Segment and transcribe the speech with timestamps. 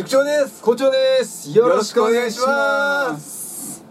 [0.00, 0.62] 塾長です。
[0.62, 1.50] 校長です。
[1.54, 3.84] よろしくお願いします。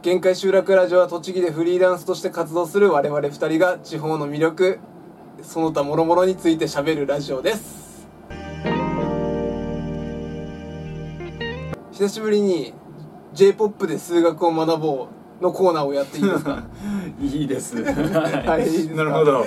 [0.00, 4.78] 限界集落ラジオは栃木でフリーランスとして活動する我々二人が地方の魅力
[5.42, 8.08] その他諸々について喋るラジオです。
[11.92, 12.72] 久しぶりに
[13.34, 15.08] J-POP で数学を学ぼ
[15.40, 16.62] うのコーナーをやっていいですか？
[17.20, 17.76] いいです。
[17.84, 18.88] はい。
[18.96, 19.44] なるほど。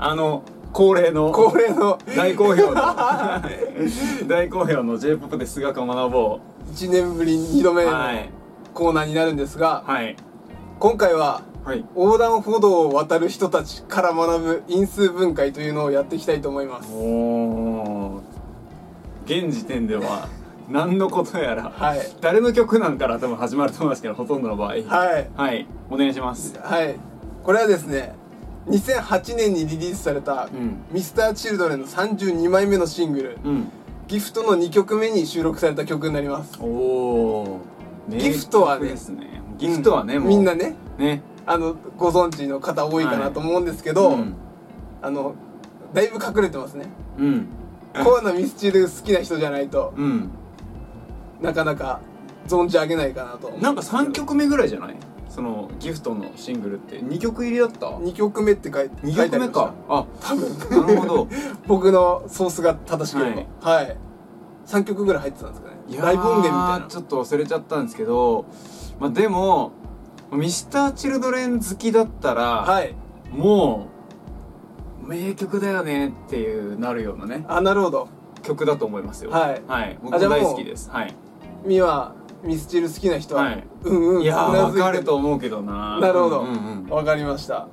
[0.00, 0.42] あの
[0.72, 1.98] 恒例の恒例の。
[2.16, 2.74] 大好評の。
[4.26, 6.40] 大好評の J-POP で数学を学ぼ
[6.72, 7.92] 1年ぶり2度目の
[8.72, 10.16] コーナーになるんですが、はい。
[10.78, 11.84] 今回ははい。
[11.94, 16.90] 横断歩道を渡る人たちから学ぶ因数分解というのをやっていきたいと思います。
[16.92, 18.20] おお
[19.26, 20.26] 現時点では
[20.68, 22.00] 何のことやらはい。
[22.20, 24.68] 誰の曲なんから多分始まると思いますけどほとんどの場合。
[24.68, 25.30] はい。
[25.36, 25.66] はい。
[25.90, 26.58] お願いします。
[26.60, 26.96] はい。
[27.44, 28.14] これはですね
[28.68, 30.76] 2008年にリリースされたうん。
[30.96, 33.38] Mr.Children の32枚目のシングル。
[33.44, 33.68] うん
[34.08, 36.58] 「ギフトの2曲目に収録された曲になります。
[36.60, 37.60] おお
[38.10, 38.88] ギフトはね。
[38.88, 39.40] ですね。
[39.58, 40.28] ギフトはね、うん。
[40.28, 40.74] みんなね。
[40.98, 41.22] ね。
[41.46, 44.34] あのご存知の方多いかなと思うんですけど、うん。
[45.00, 45.34] あの
[45.94, 46.86] だいぶ隠れてますね。
[47.18, 47.46] うん。
[48.04, 50.30] コアなミスチル好きな人じゃないとうん。
[51.40, 52.00] なかなか
[52.48, 54.96] 存じ上げないかなとなんか3曲目ぐらいじゃない？
[55.34, 59.46] そのギフトのシングルって2曲入りだった？2曲目って書いて2書いてありました。
[59.46, 60.86] 曲目かあ多分。
[60.86, 61.28] なるほど。
[61.66, 63.70] 僕のソースが正しければ。
[63.70, 63.96] はい、
[64.66, 65.76] 3曲ぐらい入ってたんですかね。
[65.98, 66.86] ライブ音源みたいな。
[66.86, 68.44] ちょっと忘れちゃったんですけど
[69.00, 69.72] まあでも
[70.32, 72.94] ミスターチルドレン好きだったら、はい。
[73.34, 73.86] も
[75.02, 78.08] う名曲だよねっていうなるようなねあなるほど。
[78.42, 79.30] 曲だと思いますよ。
[79.30, 79.62] はい。
[79.66, 80.90] はい、僕大好きです。
[80.90, 81.14] はい。
[81.64, 83.64] ミワミスチル好きな人は、はい。
[83.84, 85.98] うんうんいやーうなずいて分かると思うけどな。
[86.00, 86.40] なるほど。
[86.40, 86.88] うんうんうん。
[86.88, 87.68] わかりました。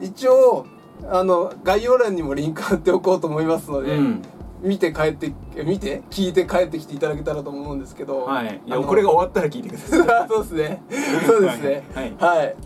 [0.00, 0.66] 一応
[1.08, 4.22] あの概要欄にもリンク貼っておこうと思いますので、うん。
[4.62, 8.24] 見て帰ってえ見て聞いて帰ってきていただけたらと思うんですけど。
[8.24, 8.60] はい。
[8.66, 10.26] いやこれが終わったら聞いてください。
[10.28, 10.82] そうですね。
[11.26, 11.84] そうですね。
[11.94, 12.14] はい。
[12.18, 12.56] はい。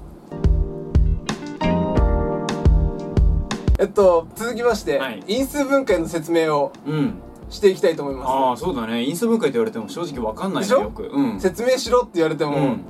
[3.79, 5.23] えっと続きまして、はい。
[5.27, 7.15] 因数分解の説明をうん
[7.51, 9.03] していきたいと思いあまあそうだね。
[9.05, 10.79] 因数分解って言われても正直わかんないでしょ？
[10.79, 11.03] ねよく。
[11.05, 11.41] うん。
[11.41, 12.85] す説明しろって言われても、うん。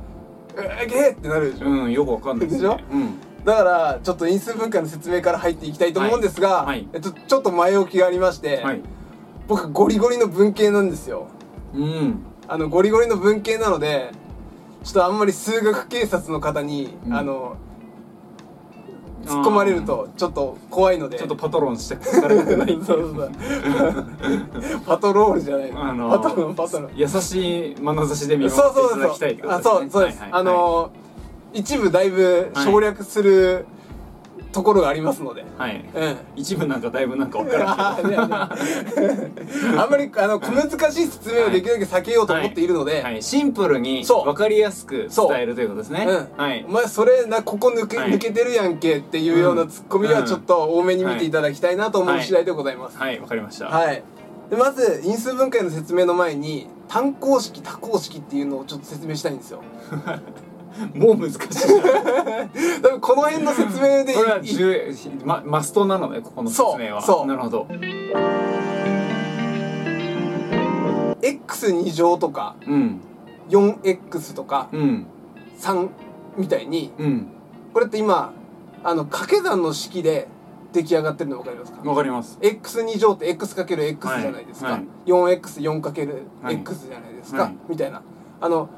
[0.56, 8.82] えげーってなるでしょ、うんよくわかんないですねでしょうんだからちょっと因数分解の説明から入っていきたいと思うんですが、はいはいえっと、ちょっと前置きがありまして、はい
[9.48, 11.28] 僕ゴリゴリの文系なんですよ
[11.74, 14.12] うんあのゴリゴリの文系なので
[14.84, 17.56] ちょっとあんまり数学警察の方に、うんあの
[19.24, 21.18] 突っ込まれるとちょっと怖いので。
[21.18, 24.80] ちょっとパトロンして疲れたくないそうそうそう。
[24.86, 25.72] パトロールじゃない。
[25.72, 29.72] の、あのパトロンパトロン優しい眼差しで見守そうっていそうそうただきたいってことあですね。
[29.72, 30.90] そうそうです、はいはいあの
[31.52, 33.66] 一部だいぶ省略する
[34.52, 35.84] ところがありますので、はい。
[35.94, 36.16] うん。
[36.36, 37.96] 一部なんかだいぶなんかわからん。
[37.96, 38.56] けどあ
[39.82, 44.24] あんまりあの小難しい説明をできるだけ避けようと思っているので、はい、シンプルにそう。
[44.24, 46.06] 分かりやすく伝えるということですね。
[46.08, 46.12] う。
[46.12, 46.64] んはい。
[46.68, 48.10] お前それなここ抜け,、はい。
[48.12, 52.98] 抜けてるやんけっていうようなツッコミはうんちょっと多めに見ていただきたいなと思うはい次第でございます。
[52.98, 53.20] はい。
[53.20, 53.66] わかりました。
[53.66, 54.02] はい、
[54.50, 59.62] でまず因数分解の説明の前に単項式多項式っていうのをちょっと説明したいんですよ。
[60.94, 61.40] もう難しい
[62.82, 64.88] 多分この辺の説明でこれは重
[65.24, 67.02] まマストなのねここの説明は。
[67.02, 67.26] そうそう。
[67.26, 67.66] なるほど。
[71.22, 73.00] X2 乗とかうん。
[73.50, 75.06] 4x とかうん。
[75.58, 75.88] 3
[76.36, 77.26] みたいにうん。
[77.74, 78.32] これって今
[78.82, 80.28] あの掛け算の式で
[80.72, 81.88] 出来上がってるの分かりますか？
[81.88, 82.38] わかります。
[82.40, 87.56] X2 乗って x かける x じゃないですか、はい 4x4 かけるはい x じゃないですか、はい。
[87.68, 88.02] みたいな。
[88.40, 88.70] あのも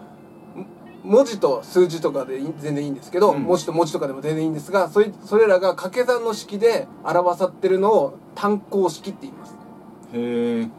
[1.05, 3.43] 文字と数字とかで全然いいんですけど、うん。
[3.43, 9.55] 文字と文字とかでも全然いいんですがそいそれらが掛け算の式で表さってるのを単項式って言います、
[10.15, 10.71] へえうん、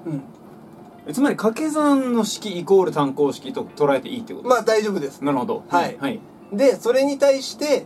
[1.08, 5.24] えつまり掛け算の式イコール単項式と捉えていいってことまあ大丈夫です。
[5.24, 5.64] なるほど。
[5.70, 5.98] はい。
[6.00, 6.20] はい。
[6.52, 7.86] でそれに対して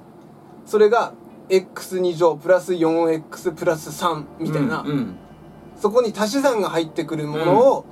[0.66, 1.14] それが
[1.50, 5.16] x2 乗プラス 4x プラス3みたいな、うんうん。
[5.78, 7.86] そこに足し算が入ってくるものを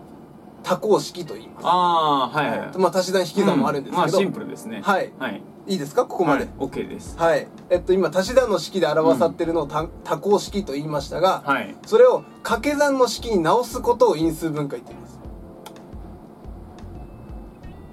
[0.66, 2.60] 多項式と言います、ああはいはい。
[2.60, 4.82] はいまあ足し算引き算もあるんですけど、まあシンプルですね。
[4.84, 5.14] はい。
[5.20, 5.42] はい。
[5.68, 6.06] いいですか？
[6.06, 6.46] ここまで。
[6.46, 6.54] はい。
[6.58, 7.16] OK です。
[7.18, 11.76] はい、えっと今足し算の式で表さってるのを多多項式と言いましたが、はい。
[11.86, 15.20] それを掛け算の式に直すことを因数分解って言います、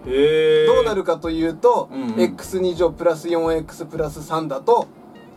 [0.06, 2.08] へえどうなるかというと、うんうん。
[2.14, 4.86] x2 乗プラス 4x プラス3だと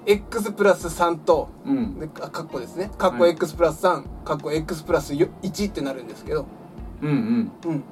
[0.06, 2.00] x プラス3とうん。
[2.00, 2.92] でかかっこですね。
[2.98, 6.46] かっこはい x プラス3かっこ x プラス1ってなるんですけど、
[7.02, 7.52] うんうん。
[7.72, 7.84] うん。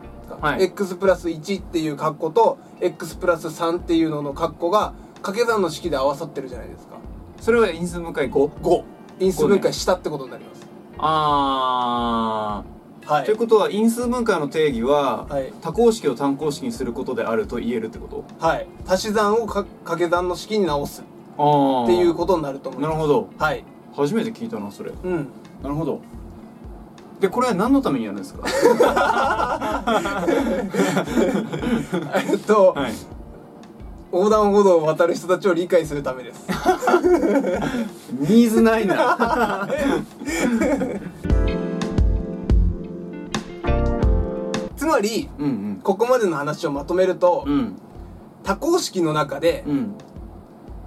[0.41, 0.63] はい。
[0.63, 6.95] X プラス1っていう括弧と x プラス3っていうのの括弧が掛け算の式で合わさってるじゃないですか。
[7.39, 8.49] それは因数分解 5?
[8.61, 8.83] 5
[9.19, 10.65] 因数分解したってことになります。
[10.97, 12.63] あ
[13.05, 13.25] はい。
[13.25, 15.51] ということは因数分解の定義は、はい。
[15.61, 18.23] 多項式を単項式にすることであると言えるってこと？
[18.39, 18.67] はい。
[18.87, 21.03] 足し算をか掛け算の式に直す。
[21.37, 22.91] ああっていうことになると思います。
[22.91, 23.29] なるほど。
[23.37, 23.65] はい。
[23.93, 24.91] 初めて聞いたなそれ。
[24.91, 25.27] うん。
[25.61, 26.01] なるほど
[27.23, 28.43] でこれは何のためにやるんですか？
[32.29, 32.93] えっと、はい。
[34.11, 36.45] 横断歩道を渡る人たちを理解するためです。
[38.11, 39.69] ニーズないな。
[44.75, 45.79] つまりうんうん。
[45.81, 47.75] ここまでの話をまとめると、うん。
[48.43, 49.95] 多項式の中でうん。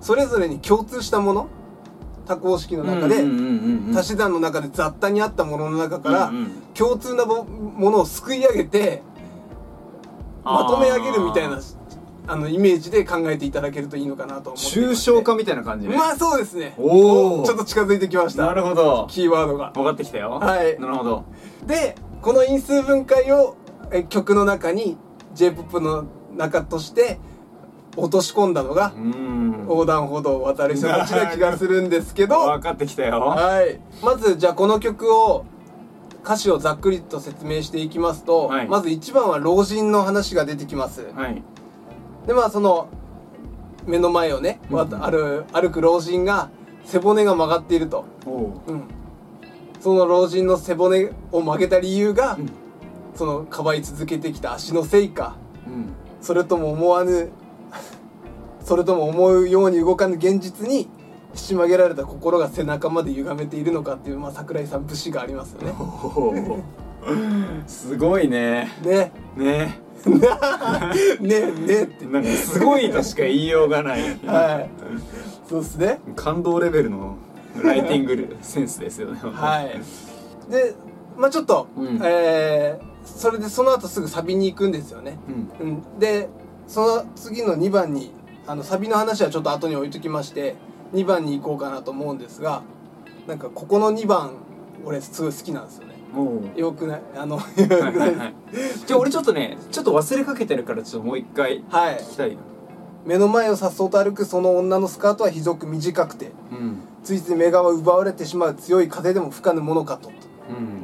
[0.02, 1.48] それぞれに共通したもの
[2.26, 3.24] 多項式の中で、
[3.98, 6.32] 足し算の中で雑多にあったものの中から、
[6.74, 9.02] 共通なもものをすくい上げて
[10.44, 11.60] まとめ上げるみたいな
[12.28, 15.96] あのイメージで考えていただけるといいのかなと思って抽象化みたいな感じね。
[15.96, 16.74] まあそうですね。
[16.76, 17.44] おー。
[17.44, 18.46] ちょっと近づいてきました。
[18.46, 19.06] なるほど。
[19.08, 19.70] キーワードが。
[19.74, 20.30] 分かってきたよ。
[20.32, 20.78] はい。
[20.80, 21.24] なるほど。
[21.66, 23.56] でこの因数分解を
[23.92, 24.96] え曲の中に
[25.34, 26.04] j p o p の
[26.36, 27.18] 中として
[27.96, 29.66] 落とし込んだのがうん。
[29.68, 32.46] 横断歩道を渡る人たちな気がするんですけど。
[32.46, 33.20] 分かってきたよ。
[33.20, 33.80] はい。
[34.02, 35.44] まずじゃあこの曲を
[36.22, 38.68] 歌詞をざっくりと説明していきますと、はい。
[38.68, 41.42] まず1番は老人の話が出てきます、はい。
[42.26, 42.88] でまあその
[43.86, 44.76] 目の前をね、うん。
[44.76, 46.50] わた歩歩く老人が
[46.84, 48.60] 背骨が曲がっていると、おう。
[48.66, 48.82] うん、
[49.80, 52.50] その老人の背骨を曲げた理由が、うん。
[53.14, 55.36] そのかばい続けてきた足のせいか。
[55.66, 55.92] うん。
[56.20, 57.30] それとも思わぬ
[58.66, 60.88] それとも思うように動かぬ現実に
[61.34, 65.72] ひし曲げられた心が背中まで歪めているのかっていう、まあ、桜井さん節がありますよね。
[67.68, 68.68] すごいね。
[68.82, 69.12] ね。
[69.36, 69.80] ね。
[71.20, 71.82] ね ね。
[71.84, 74.00] ってなんかすごいとしか言いようがない。
[74.26, 74.70] はい。
[75.48, 76.00] そうですね。
[76.16, 77.14] 感動レベルの
[77.62, 79.80] ライティング センスですよねはい。
[80.50, 80.74] で
[81.16, 82.00] まあちょっと、うん。
[82.02, 85.16] えーそれでその後すぐサビに行くんですよね、
[85.60, 85.68] うん。
[85.68, 86.28] うん、で
[86.66, 88.10] その次の2番に
[88.46, 90.54] あのサビの話はちょっと後に置いときまして
[90.94, 92.62] 2番に行こうかなと思うんですが
[93.26, 94.32] なんかここの2番
[94.84, 95.94] 俺すごい好きなんですよね。
[96.56, 97.02] よくない？
[97.16, 98.34] あのはいはいはい。
[98.86, 101.96] じゃあ俺ちょっとねちょっと忘れかけてるからちょっともう一回はい。
[101.96, 102.36] 聞きたいな。
[103.04, 106.78] 目の前をさっそうと歩くその女のスカートはひどく短くてうん。
[107.02, 110.08] ついつい目が奪われてしまう強い風でも吹かぬものかと。
[110.48, 110.75] うんうん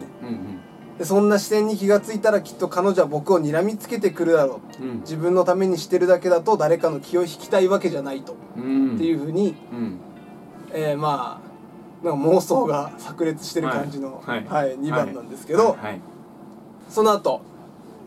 [1.03, 4.85] でそんな視点に気がついたらきっと彼女は僕を睨みつけてくるだろう。
[4.85, 5.01] うん。
[5.01, 8.95] 自分のためにしてるだけだと誰かの気を引きたいわけじゃないと、うん。
[8.95, 9.99] っていうふうに、うん。
[10.73, 14.77] えーまあなんか妄想が炸裂してる感じの、ははい。
[14.77, 16.01] い2番なんですけど、はい。
[16.89, 17.41] その後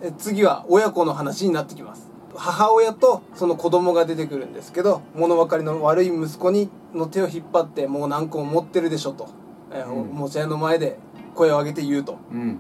[0.02, 2.10] え次は親子の話になってきます。
[2.34, 9.28] 母親とその子供が出てくるんですけど物分かりの悪い息子にの手を引っ張ってもう何個も持ってるでしょと、
[9.74, 10.02] えーうん。
[10.02, 10.98] おもちゃ屋の前で
[11.34, 12.20] 声を上げて言うと。
[12.32, 12.58] うん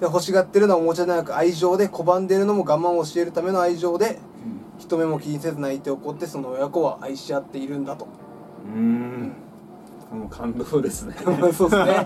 [0.00, 4.18] で欲しがってるのはおもちゃではなく愛情で拒んでるのも我慢を教えるための愛情で
[4.78, 8.06] 人目も気にせず泣いて怒ってその親子は愛し合っているんだと。
[8.66, 9.32] うん。
[10.12, 11.16] もう感動ですね。
[11.56, 12.04] そうですね。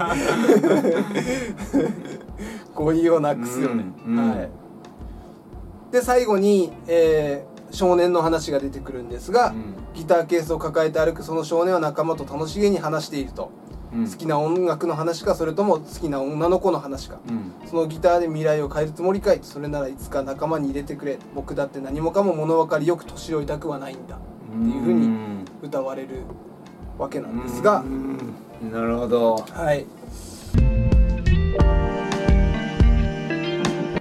[2.75, 4.31] 語彙をなくすよね、うんうん。
[4.31, 4.51] はい。
[5.91, 9.75] で最後に、えー少年の話が出てくるんですが、うん。
[9.95, 17.19] ギターケースを抱えて歩くその少年は仲間と楽しげに話していると、うん好きな音楽の話かそれとも好きな女の子の話か。
[17.29, 17.69] うん。
[17.69, 19.41] そのギターで未来を変えるつもりかい。
[19.43, 21.19] それならいつか仲間に入れてくれ。
[21.35, 24.17] 僕だって何もかも物分かりよく年老いたくはないんだ。
[24.17, 25.09] っていうふうに
[25.63, 26.23] 歌われる
[26.99, 28.73] わけなんですが、うん。
[28.73, 29.44] なるほど。
[29.51, 29.87] はい。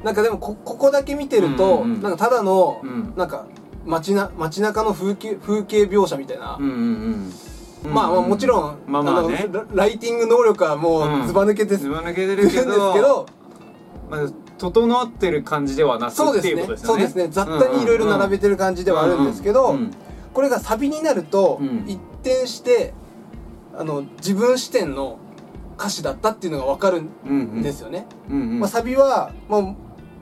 [0.04, 2.02] なんかでもこここだけ見てると、うんうん。
[2.02, 3.14] なんかただの、うん。
[3.18, 3.48] なんか
[3.86, 7.34] 街な街中の風景風景描写みたいな、うんうんうん
[7.84, 9.48] まあまあもちろん、まあまあね。
[9.52, 13.26] のラライティング能力はもうずば抜けてるんずば抜けてですけるけどど、
[14.10, 16.78] まあ整ってる感じではなくそうですね。
[16.78, 17.28] そうですね。
[17.30, 19.78] 雑多にいろいろ並べてる感じではあるんですけど、
[20.34, 21.86] これがサビになると、うん。
[21.88, 22.94] 一転して
[23.78, 25.20] あの自分視点の
[25.78, 27.62] 歌詞だったっていうのが分かるうんん。
[27.62, 29.76] ですよね、まあ、サビは、まあ、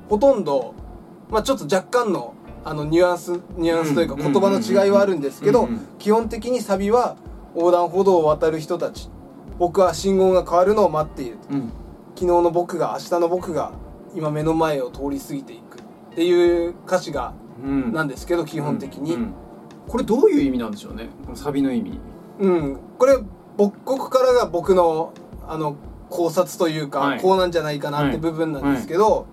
[0.07, 0.75] ほとんど、
[1.31, 7.17] まあ、ちょっと若干のあのニュアンスニュアンスというかうん言葉の違いはあるんですけど、基本的にサビは
[7.57, 9.09] 横断歩道を渡る人たち。
[9.57, 11.71] 僕は信号が変わるのを待っているうん。
[12.13, 13.71] 昨日の僕が明日の僕が
[14.13, 15.79] 今目の前を通り過ぎていく。
[15.79, 17.33] っていう歌詞が
[17.63, 17.91] うん。
[17.91, 19.33] なんですけど基本的に、うん。
[19.87, 21.09] これどういう意味なんでしょうね？
[21.25, 21.99] このサビの意味。
[22.39, 23.17] うん、これ
[23.57, 25.13] 僕ここからが僕の
[25.47, 25.77] あの
[26.11, 27.19] 考察というか、はい。
[27.19, 28.17] こうなんじゃないかなってはい。
[28.19, 29.25] 部分なんですけど、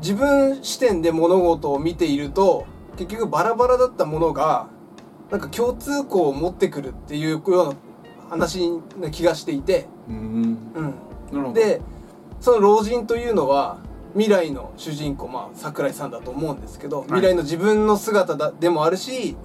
[0.00, 2.64] 自分視点で物事を見ていると
[2.96, 4.68] 結局バラバラだったものが
[5.30, 7.74] なんか共通項を持ってくるっていうような
[8.30, 10.16] 話な気がしていて、うん。
[10.74, 10.94] うん、
[11.32, 11.52] なるほど。
[11.52, 11.80] で
[12.40, 13.78] その老人というのは
[14.14, 19.36] 未来の主人公まあ桜井さんだと思うんですけど、未来の自分の姿だでもあるし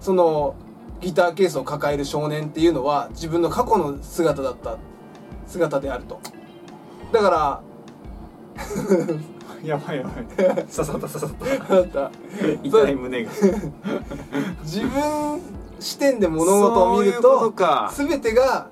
[0.00, 0.54] その
[1.00, 4.76] ギターケースを抱える少年っていうのは自分の過去の姿だった
[5.46, 6.20] 姿であると。
[7.12, 7.62] だから
[9.66, 10.14] やばいやばい。
[10.24, 11.30] 刺さった刺さっ
[11.68, 11.74] た。
[11.74, 12.10] あなた
[12.62, 13.30] 痛い胸が。
[14.62, 15.40] 自分
[15.80, 17.52] 視点で物事を見ると
[17.94, 18.68] 全てが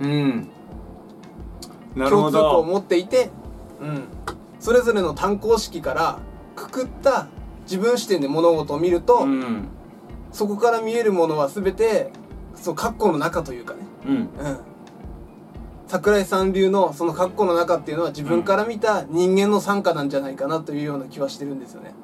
[0.00, 0.48] うん。
[1.96, 3.30] なるほ共通項をど持っていて、
[3.80, 4.04] うん、
[4.60, 6.18] それぞれの単行式から
[6.54, 7.28] くくった
[7.62, 9.68] 自分視点で物事を見ると、うん。
[10.32, 12.12] そこから見えるものは全て
[12.54, 14.14] その括弧の中というかね、うん。
[14.14, 14.28] うん、
[15.88, 21.94] 桜井さん流のその括弧の中っていうのは自分から見た人間の参加なんじゃないかなというような気はしてるんですよね。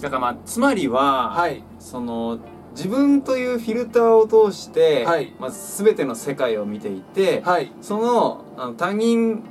[0.00, 1.64] だからまあつまりは、はい。
[1.80, 2.38] その
[2.76, 5.34] 自分というフィルターを通して、はい。
[5.40, 7.72] まあ、全ての世界を見ていて、はい。
[7.82, 9.42] そのあの他人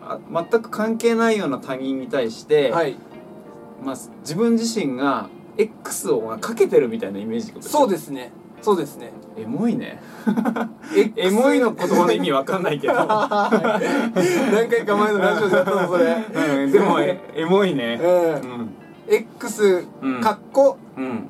[0.00, 2.96] あ全く関係ないような他人に対して、はい。
[3.82, 8.30] まあ、自分自身が X をまあかけてるみたいなイメージそうでですね
[8.62, 9.12] そうですね。
[9.36, 10.00] すエモいね。
[11.16, 13.06] エモいの言葉の意味わかんないけど、 何
[14.68, 16.24] 回か前のラジオでやったのそれ。
[16.64, 18.00] うん、でもえエモいね。
[18.02, 18.60] ううん。
[18.62, 18.70] ん
[19.08, 20.20] X うん。
[20.20, 21.28] かっこうん。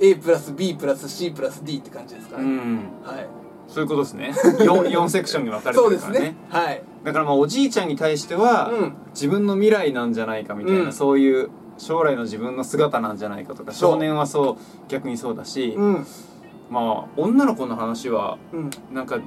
[0.00, 2.76] A プラス B プラス C プラス D って感じですかね、うん。
[3.04, 3.26] はい。
[3.68, 4.32] そういうことですね。
[4.58, 6.30] 4, 4セクションに分かれてそうでするからね。
[6.30, 6.82] ねはい。
[7.04, 8.92] だからまあおじいちゃんに対しては、うん。
[9.14, 10.92] 自分の未来なんじゃないかみたいな、うん。
[10.92, 14.56] そういう将来の自分の姿なんじゃないかとか少年はそう
[14.88, 16.06] 逆にそうだし、うん
[16.72, 18.70] まあ女の子の話はうん。
[18.94, 19.20] なんか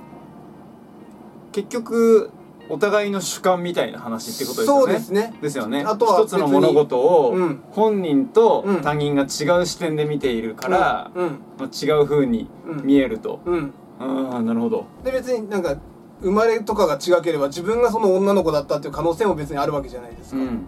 [1.52, 2.32] 結局
[2.68, 4.82] お互いの主観みたいな話ってことですよね。
[4.82, 5.34] そうですね。
[5.40, 5.84] ですよね。
[5.84, 7.64] あとは一つの物事をうん。
[7.70, 8.82] 本人とうん。
[8.82, 11.40] 他人が違う視点で見ているから、うん。
[11.60, 12.84] まあ違う風にうん。
[12.84, 13.74] 見えると、うん。
[14.00, 14.86] ああなるほど。
[15.04, 15.78] で別になんか
[16.22, 20.68] 生まれとかが違ければ自分がその女の子だったっていう可能性も別にあるわけじゃないですか,、うん。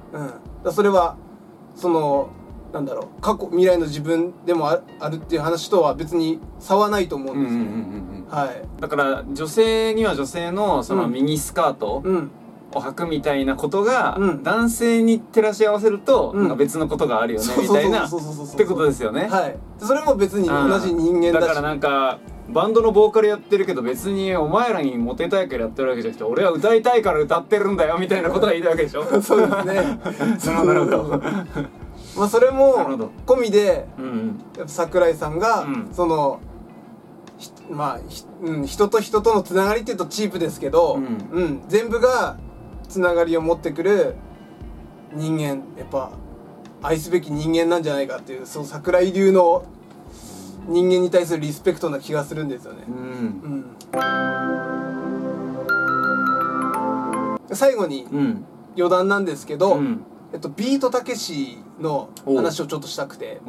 [0.66, 1.18] うん、それは
[1.76, 2.30] その
[2.78, 7.60] なんだろう過去未来の自分でもああるっていう話とは別に差はないと思ううんですよ。
[7.60, 8.82] ね、うんはい。
[8.82, 11.12] だから女性には女性のそのうん。
[11.12, 12.32] ミニスカートうん。
[12.74, 14.44] を履くみたいなことが、うん。
[14.44, 16.42] 男性に照らし合わせると、うん。
[16.42, 19.58] なんか別のことがあるよねみたいなってことですよね、はい。
[19.80, 22.20] それも別に同じ人間だからなんか
[22.50, 29.04] バンドのボーカルやってるけど別にお前らにモテたいからやってるわけじゃなくて俺は歌いたいから歌ってるんだよみたいなことが言いたいわけでしょ。
[29.22, 30.00] そうですね。
[30.66, 31.22] なるほど
[32.18, 33.12] まあそれもど。
[33.26, 34.06] 込みでうん
[34.58, 34.68] うん。
[34.68, 35.90] 桜井さんが、うん。
[35.94, 36.40] その
[37.38, 41.06] ひまあひ、うん、人と人とのつながりっていうとチープですけど、うん。
[41.32, 42.38] うん全部が
[42.90, 44.16] つながりを持ってくる
[45.14, 45.44] 人間
[45.78, 46.12] やっぱ
[46.82, 49.66] 愛すべき人間なんじゃないかっていうその桜井流の
[50.68, 52.84] 人間に対するリスペクトな気がするんですよね。
[52.88, 52.92] う。
[52.92, 52.96] ん。
[57.50, 58.46] うん、最後にうん。
[58.76, 60.02] 余談なんですけど、うん
[60.38, 63.42] えっと、ビートたけしの話をちょっとしたくて。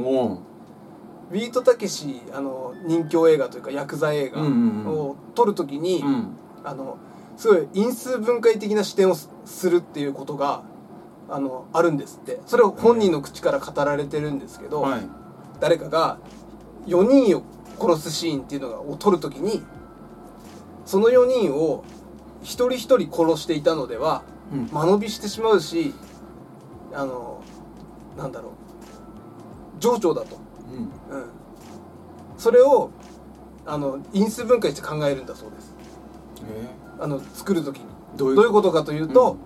[1.31, 4.89] ビートたけしあの人気映画というかヤクザ映画うんうんうん。
[4.89, 6.29] を撮るときに、うん。
[6.65, 6.97] あの
[7.37, 10.63] すごい因数分解的な視点をすするっていうことが
[11.29, 12.41] あのあるんですって。
[12.47, 15.01] それを本人の口から語られてるんですけど、はい。
[15.61, 16.17] 誰かが
[16.87, 17.43] 4人を
[17.79, 19.63] 殺すシーンっていうのを撮るときに
[20.87, 21.85] その4人を
[22.43, 24.69] 一人一人殺していたのではうん。
[24.73, 25.93] 間延びしてしまうし
[26.95, 27.43] あの
[28.17, 28.53] なんだろう。
[29.81, 30.37] 情緒だと、
[31.11, 31.17] うん。
[31.17, 31.31] うん、
[32.37, 32.91] それを
[33.65, 35.75] あの因数分解して考えるんだそうです。
[36.51, 36.69] え
[37.01, 37.85] あの作る時に。
[37.85, 39.37] ーどういうことかというと、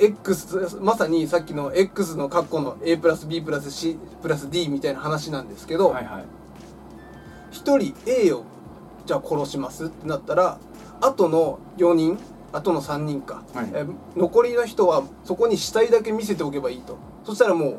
[0.00, 6.24] X まさにさっきの X の括弧の A プラス B プラス C プラス D みたいな話なんですけど、はいはい。
[7.50, 8.44] 一人 A を
[9.06, 10.58] じゃあ殺しますってなったら
[11.00, 12.18] あとの4人
[12.58, 13.70] あとの3人か、はい。
[13.72, 13.86] え
[14.16, 16.98] 残りの人はそこに死体だけ見せておけばいいと。
[17.24, 17.78] そしたらもう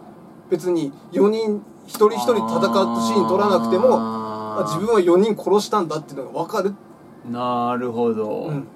[0.50, 6.74] 別に4人一人一人戦うシーン撮らなくても自分は4人殺したんだっていうのが分かる、
[7.30, 8.68] なるほど、うん。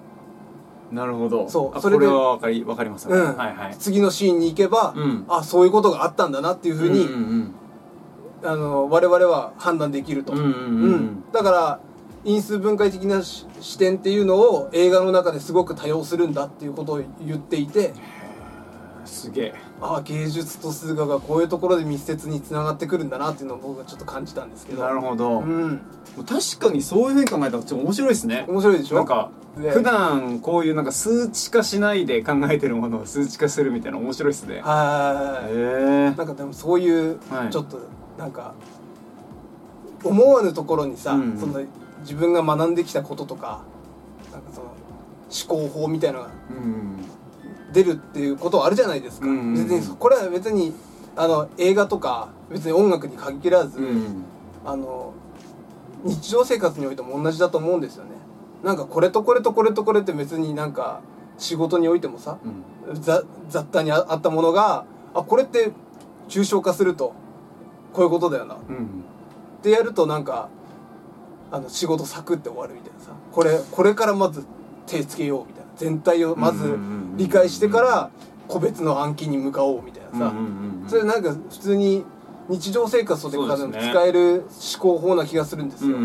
[0.92, 1.50] なるほど。
[1.50, 3.38] そうそれではわかりわかります、うん。
[3.38, 3.76] はいはい。
[3.80, 5.26] 次のシーンに行けば、うん。
[5.30, 7.56] あそういうことがあったんだなっていうふうに、うんうん
[8.46, 10.40] あの我々は判断できると、うん。
[10.42, 11.24] うん。
[11.32, 11.80] だから
[12.26, 17.94] 因数分解的なし視点っていうのを映画の中ですごく多用するんだっていうことを言っていて
[19.06, 19.56] すげえ。
[19.82, 24.82] ああ芸術と数学がこういうところで密接につながってくるんだなっていうのを僕はちょっと感じたんですけど。
[24.82, 25.82] なるほど、うん。
[26.26, 28.46] 確かにそういうふうに考えたらちょっと面白いですね。
[28.48, 28.96] 面白いでしょ？
[28.96, 34.62] なんかで普段こういうなんか数値化しないで考えてるものを数値化するみたいな面白いですね。
[34.62, 35.52] はい。
[35.52, 36.12] へえ。
[36.12, 37.50] なんかでもそういうはい。
[37.50, 37.80] ちょっと
[38.18, 38.54] なんか
[40.02, 41.38] 思わぬところにさ、うん。
[41.38, 41.62] その
[42.04, 43.62] 自分が学んできたこととか
[44.32, 44.68] なんかその
[45.58, 46.98] 思考法みたいなのがうん
[47.74, 50.74] 出るっていうことはあるじゃないですか、うん別にこれは別に
[51.16, 54.24] あの映画とか別に音楽に限らず、うん
[54.66, 55.14] あの
[56.06, 58.12] 日常生活においても同じだと思うんですよね。
[58.62, 61.02] なんかこれとこれとこれとこれって別になんか
[61.38, 62.38] 仕事においてもさ
[62.88, 63.02] うん。
[63.02, 65.72] ざ雑多にああったものがあこれって
[66.28, 67.14] 抽象化すると
[67.94, 68.56] こういうことだよな。
[68.56, 69.04] っうん。
[69.62, 70.50] てやるとなんか
[71.54, 73.12] あの仕事サクって終わるみたいなさ。
[73.32, 74.44] これこれからまず
[74.88, 75.64] 手つけようみたいな。
[75.78, 76.78] 全体をまず
[77.16, 78.10] 理解してから
[78.48, 80.34] 個別の暗記に向かおうみたいなさ、
[80.88, 82.06] それなんか普通に
[82.50, 85.98] 日常生活とかで使える思考法な気がするんですよ、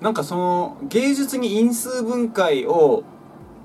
[0.00, 3.04] なんかその芸術に因数分解を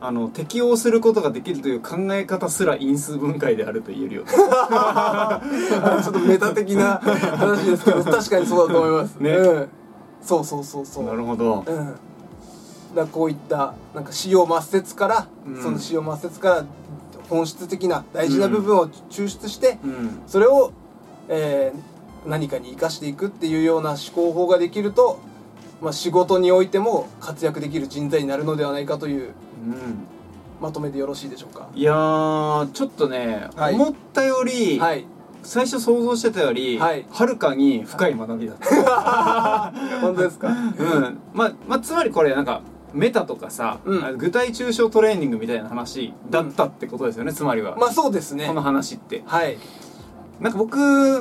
[0.01, 7.00] あの適応することができるという考え方すら因数分解であると言えるよね ちょっとメタ的な
[7.38, 9.15] 話ですけど確かにそうだと思います。
[9.15, 9.32] ね。
[9.32, 9.70] うん、
[10.25, 11.03] そうそうそうそう。
[11.05, 11.63] なるほど。
[11.65, 11.96] うん、
[12.96, 15.63] だこういったなんか使用抹殺から、うん。
[15.63, 16.65] その使用抹殺から
[17.29, 20.22] 本質的な大事な部分を抽出して、うん。
[20.27, 20.72] それを、
[21.29, 21.96] えー
[22.27, 25.20] 何かに生かしていくっていうような思考法ができると、
[25.79, 29.34] まあ、仕事においても活躍できる人材になるのではないかといううん。
[30.60, 31.67] まとめでよろしいでしょうか？
[31.75, 33.75] いやーちょっとね、はい。
[33.75, 35.05] 思ったより、はい
[35.46, 37.06] 最初想像してたより、はい。
[37.28, 40.48] るかに深い学びだった、 本当ですか？
[40.50, 41.18] うん。
[41.34, 42.62] まあまあつまりこれなんか
[42.94, 44.18] メタとかさ、うん。
[44.18, 48.48] 具体抽象トレーニングみたいな話だったってことですよね、つまりは、まあそうですね。
[48.48, 49.24] この話って。
[49.25, 49.58] はい。
[50.40, 50.75] なんか僕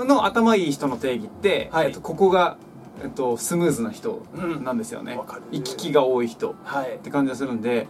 [0.07, 1.87] の頭いい人の定義って、はい。
[1.87, 2.57] えっと、ここが、
[3.03, 4.23] えっと、スムーズな人
[4.63, 5.19] なんですよね、
[5.51, 7.89] 行き来が多い人っはい、て感じがするんで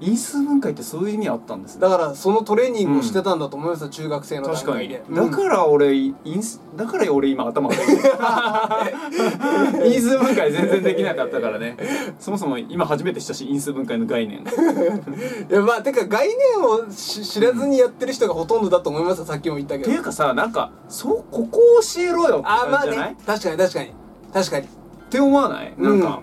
[0.00, 0.08] うん。
[0.08, 1.82] 因数分解ってそういう意味あったんですね。
[1.82, 7.74] だからそのトレーニングをしてたんだと思いますよ、中学生の段階で、だから俺インスだから俺今頭が
[9.84, 11.76] 因数分解全然できなかったからね。
[12.18, 14.40] そもそも今初めて知ったし因数分解の概念。
[15.50, 19.90] いやまあてか概念をし知らずにやってる人がほとんどだと思いますよさっきも言ったけど。
[19.90, 23.16] っていうかさなんかそうここを教えろよってあーまあね。
[23.26, 23.92] 確かに確かに
[24.32, 24.66] 確かに。
[24.66, 24.68] っ
[25.08, 25.74] て思わない？
[25.78, 26.22] なんか、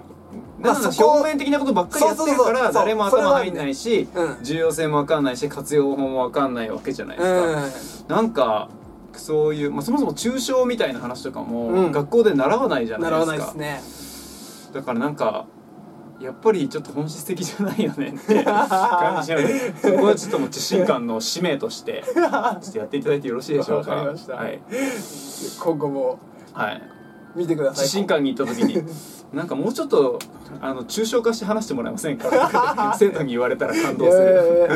[0.59, 4.37] まあなんかそこ表面的なことばっかりやってるから誰も頭入んないし、うん。
[4.41, 8.69] 重要性も分かんないし活用法も分かんないわけじゃないですか、うなんか
[9.13, 11.91] そういう、まあ、そもそも抽象みたいな話とかも、うん。
[11.91, 13.25] 学校で習わないじゃんないですか。
[13.25, 14.73] 習わないですね。
[14.73, 15.45] だからなんか
[16.19, 23.91] やっぱりちょっと本質的じゃないよねって 感じしなのでそこはちょっともう知信官の使命としてちょっとやっていただいてよろしいでしょうか。
[23.91, 24.35] わかりました。
[24.35, 24.61] はい、
[25.59, 26.19] 今後も。
[26.53, 26.81] はい、
[27.35, 27.85] 見てください。
[27.85, 28.83] 知信官に行った時に。
[29.33, 30.19] なんかもうちょっと
[30.61, 32.93] あの抽象化して話してもらえませんか？
[32.99, 34.69] 生徒に言われたら感動する。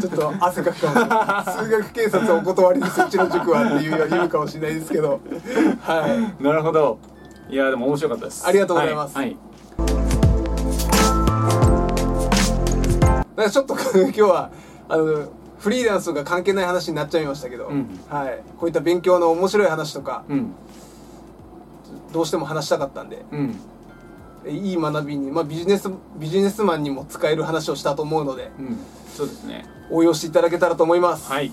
[0.00, 1.52] ちょっと汗かくかも。
[1.62, 5.20] 数学警察お断りですうちの塾はっていう言うかもしれないですけど。
[5.82, 6.08] は
[6.40, 6.42] い。
[6.42, 6.98] なるほど。
[7.48, 8.44] いやでも面白かったです。
[8.44, 9.16] ありがとうございます。
[9.16, 9.36] はい、はい。
[13.22, 14.50] だからちょっと今日は
[14.88, 15.28] あの
[15.60, 17.86] フリーランスが関係ない話になっちゃいましたけど、うん。
[18.08, 20.24] はい、こういった勉強の面白い話とか。
[20.28, 20.52] うん
[22.16, 23.26] どうしても話したかったんで。
[23.30, 23.54] うん。
[24.48, 28.78] いい学びに、まあ、ビジネスビジネスマンにも使える話をしたと思うのでうん。
[29.14, 29.66] そうですね。
[29.90, 31.52] 応用していただけたらと思います、はい。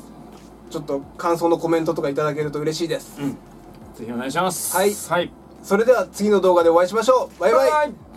[0.69, 3.19] ちょっと感想のコメントとかいただけると嬉しいです。
[3.19, 3.31] うん。
[3.95, 4.73] ぜひお願いします。
[4.77, 4.93] はい。
[4.93, 5.31] はい。
[5.63, 7.41] それでは次の動画でお会いしましょう。
[7.41, 7.71] バイバイ。
[7.71, 8.12] バイ